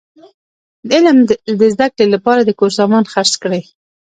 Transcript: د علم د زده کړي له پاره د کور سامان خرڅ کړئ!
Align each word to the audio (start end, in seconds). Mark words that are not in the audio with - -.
د 0.87 0.89
علم 0.97 1.17
د 1.59 1.61
زده 1.73 1.87
کړي 1.93 2.05
له 2.13 2.19
پاره 2.25 2.41
د 2.45 2.51
کور 2.59 2.71
سامان 2.79 3.03
خرڅ 3.13 3.33
کړئ! 3.43 3.63